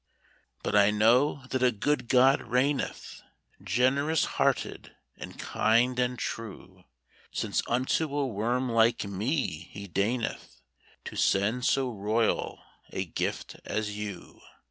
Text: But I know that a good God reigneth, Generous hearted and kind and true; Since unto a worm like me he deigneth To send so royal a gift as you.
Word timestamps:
But 0.63 0.75
I 0.75 0.89
know 0.89 1.45
that 1.51 1.61
a 1.61 1.69
good 1.71 2.07
God 2.09 2.41
reigneth, 2.41 3.21
Generous 3.63 4.25
hearted 4.25 4.95
and 5.15 5.37
kind 5.37 5.99
and 5.99 6.17
true; 6.17 6.85
Since 7.31 7.61
unto 7.67 8.17
a 8.17 8.25
worm 8.25 8.71
like 8.71 9.05
me 9.05 9.69
he 9.71 9.85
deigneth 9.87 10.59
To 11.05 11.15
send 11.15 11.65
so 11.65 11.91
royal 11.91 12.63
a 12.89 13.05
gift 13.05 13.57
as 13.63 13.95
you. 13.95 14.41